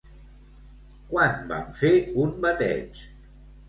Quan 1.13 1.39
van 1.53 1.71
fer 1.83 1.95
un 2.27 2.37
bateig? 2.51 3.09